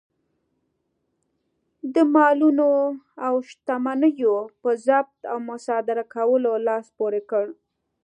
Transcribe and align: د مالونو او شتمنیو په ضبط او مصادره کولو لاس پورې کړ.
د 1.93 1.95
مالونو 2.15 2.69
او 3.25 3.33
شتمنیو 3.49 4.35
په 4.61 4.69
ضبط 4.85 5.19
او 5.31 5.37
مصادره 5.49 6.03
کولو 6.15 6.51
لاس 6.67 6.85
پورې 6.97 7.21
کړ. 7.29 7.45